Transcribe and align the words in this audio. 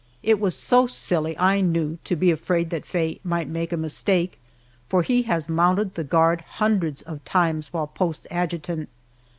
It 0.23 0.39
was 0.39 0.55
so 0.55 0.87
silly, 0.87 1.37
I 1.37 1.61
knew, 1.61 1.99
to 2.05 2.15
be 2.15 2.31
afraid 2.31 2.71
that 2.71 2.87
Faye 2.87 3.19
might 3.23 3.47
make 3.47 3.71
a 3.71 3.77
mistake, 3.77 4.39
for 4.89 5.03
he 5.03 5.21
has 5.29 5.47
mounted 5.47 5.93
the 5.93 6.03
guard 6.03 6.41
hundreds 6.41 7.03
of 7.03 7.23
times 7.23 7.71
while 7.71 7.85
post 7.85 8.25
adjutant. 8.31 8.89